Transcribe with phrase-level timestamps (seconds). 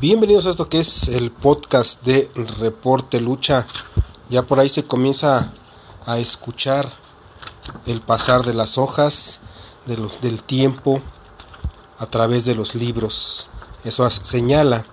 [0.00, 3.66] Bienvenidos a esto que es el podcast de Reporte Lucha.
[4.30, 5.52] Ya por ahí se comienza
[6.06, 6.90] a escuchar
[7.84, 9.40] el pasar de las hojas,
[9.84, 11.02] de los, del tiempo
[11.98, 13.48] a través de los libros.
[13.84, 14.86] Eso señala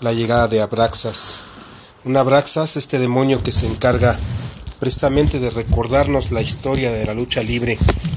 [0.00, 1.42] la llegada de Abraxas.
[2.06, 4.18] Un Abraxas, este demonio que se encarga
[4.80, 7.76] precisamente de recordarnos la historia de la lucha libre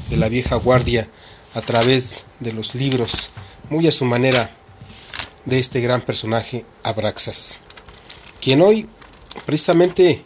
[0.09, 1.09] de la vieja guardia
[1.55, 3.32] a través de los libros,
[3.70, 4.50] muy a su manera
[5.45, 7.62] de este gran personaje Abraxas,
[8.41, 8.90] quien hoy
[9.45, 10.26] precisamente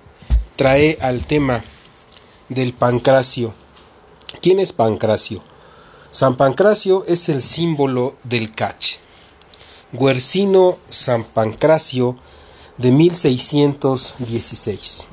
[0.56, 1.64] trae al tema
[2.50, 3.54] del Pancracio.
[4.42, 5.42] ¿Quién es Pancracio?
[6.12, 8.98] San Pancracio es el símbolo del catch.
[9.92, 12.16] Guercino San Pancracio
[12.78, 15.08] de 1616.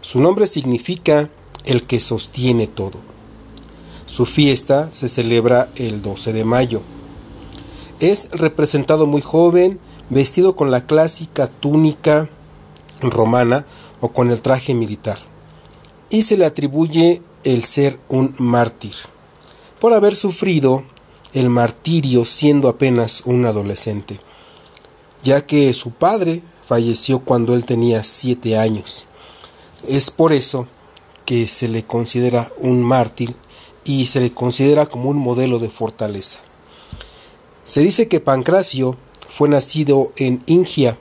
[0.00, 1.28] Su nombre significa
[1.64, 2.98] el que sostiene todo.
[4.06, 6.82] Su fiesta se celebra el 12 de mayo.
[8.00, 12.30] Es representado muy joven, vestido con la clásica túnica
[13.02, 13.66] romana
[14.00, 15.18] o con el traje militar.
[16.08, 18.94] Y se le atribuye el ser un mártir,
[19.80, 20.82] por haber sufrido
[21.34, 24.18] el martirio siendo apenas un adolescente,
[25.22, 29.06] ya que su padre falleció cuando él tenía siete años.
[29.86, 30.68] Es por eso
[31.26, 33.34] que se le considera un mártir
[33.84, 36.40] y se le considera como un modelo de fortaleza.
[37.70, 38.96] Se dice que Pancracio
[39.28, 40.98] fue nacido en Ingia.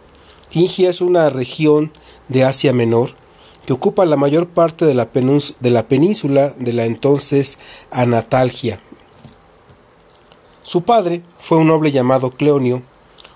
[0.52, 1.92] Ingia es una región
[2.28, 3.10] de Asia Menor
[3.66, 7.58] que ocupa la mayor parte de la, península de la entonces
[7.90, 8.80] Anatalgia.
[10.62, 12.84] Su padre fue un noble llamado Cleonio,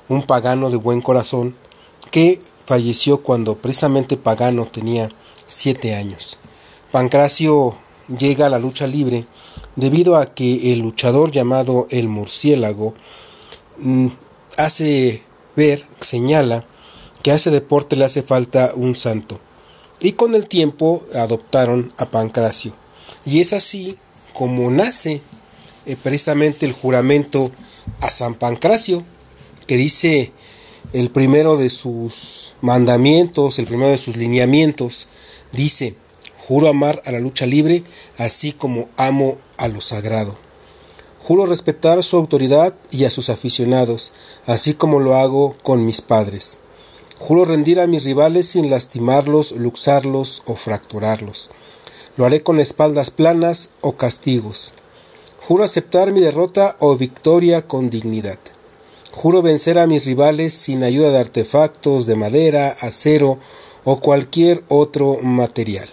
[0.10, 1.56] un pagano de buen corazón,
[2.12, 5.10] que falleció cuando precisamente Pagano tenía
[5.48, 6.38] siete años.
[6.92, 7.76] Pancracio
[8.16, 9.26] llega a la lucha libre
[9.76, 12.94] debido a que el luchador llamado el murciélago
[14.58, 15.24] hace
[15.56, 16.66] ver, señala,
[17.22, 19.40] que a ese deporte le hace falta un santo.
[20.00, 22.76] Y con el tiempo adoptaron a Pancracio.
[23.26, 23.98] Y es así
[24.34, 25.22] como nace
[25.86, 27.52] eh, precisamente el juramento
[28.02, 29.04] a San Pancracio,
[29.68, 30.32] que dice
[30.92, 35.08] el primero de sus mandamientos, el primero de sus lineamientos,
[35.54, 35.96] dice,
[36.38, 37.84] juro amar a la lucha libre,
[38.18, 40.36] así como amo a lo sagrado.
[41.24, 44.12] Juro respetar su autoridad y a sus aficionados,
[44.46, 46.58] así como lo hago con mis padres.
[47.18, 51.50] Juro rendir a mis rivales sin lastimarlos, luxarlos o fracturarlos.
[52.18, 54.74] Lo haré con espaldas planas o castigos.
[55.48, 58.40] Juro aceptar mi derrota o victoria con dignidad.
[59.14, 63.40] Juro vencer a mis rivales sin ayuda de artefactos de madera, acero
[63.86, 65.88] o cualquier otro material.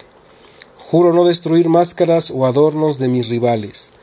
[0.77, 3.93] Juro no destruir máscaras o adornos de mis rivales.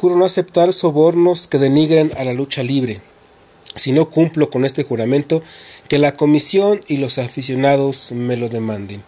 [0.00, 3.02] Juro no aceptar sobornos que denigren a la lucha libre.
[3.74, 5.42] Si no cumplo con este juramento,
[5.88, 9.04] que la comisión y los aficionados me lo demanden.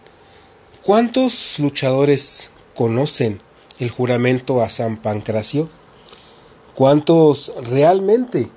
[0.83, 3.41] ¿Cuántos luchadores conocen
[3.79, 5.67] el juramento a San Pancracio?
[6.75, 8.51] ¿Cuántos realmente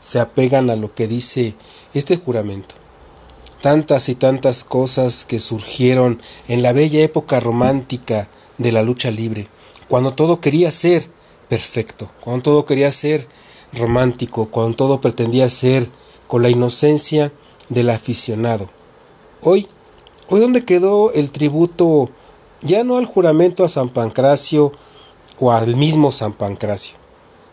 [0.00, 1.54] se apegan a lo que dice
[1.92, 2.74] este juramento?
[3.60, 9.46] Tantas y tantas cosas que surgieron en la bella época romántica de la lucha libre,
[9.88, 11.06] cuando todo quería ser
[11.52, 13.28] perfecto, cuando todo quería ser
[13.74, 15.86] romántico, cuando todo pretendía ser
[16.26, 17.30] con la inocencia
[17.68, 18.70] del aficionado.
[19.42, 19.68] Hoy,
[20.30, 22.08] hoy dónde quedó el tributo
[22.62, 24.72] ya no al juramento a San Pancracio
[25.40, 26.96] o al mismo San Pancracio.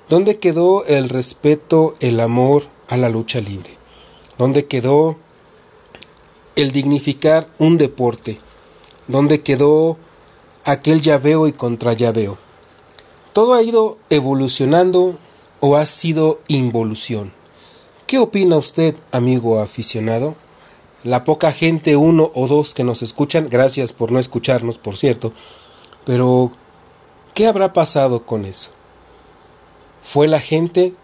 [0.07, 3.71] ¿Dónde quedó el respeto, el amor a la lucha libre?
[4.37, 5.17] ¿Dónde quedó
[6.55, 8.39] el dignificar un deporte?
[9.09, 9.97] ¿Dónde quedó
[10.63, 12.37] aquel llaveo y contra llaveo?
[13.33, 15.15] ¿Todo ha ido evolucionando
[15.59, 17.31] o ha sido involución?
[18.07, 20.35] ¿Qué opina usted, amigo aficionado?
[21.03, 25.31] La poca gente, uno o dos que nos escuchan, gracias por no escucharnos, por cierto,
[26.05, 26.51] pero
[27.35, 28.71] ¿qué habrá pasado con eso?
[30.03, 30.95] ¿Fue la gente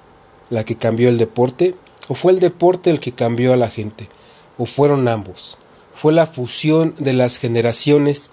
[0.49, 1.75] la que cambió el deporte
[2.07, 4.09] o fue el deporte el que cambió a la gente?
[4.57, 5.59] ¿O fueron ambos?
[5.93, 8.31] Fue la fusión de las generaciones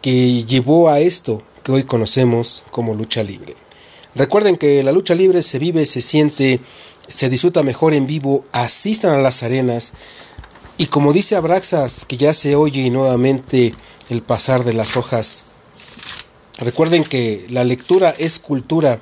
[0.00, 3.52] que llevó a esto que hoy conocemos como lucha libre.
[4.14, 6.60] Recuerden que la lucha libre se vive, se siente,
[7.08, 9.94] se disfruta mejor en vivo, asistan a las arenas
[10.78, 13.72] y como dice Abraxas, que ya se oye nuevamente
[14.10, 15.42] el pasar de las hojas,
[16.58, 19.00] recuerden que la lectura es cultura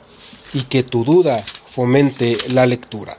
[0.55, 3.15] y que tu duda fomente la lectura.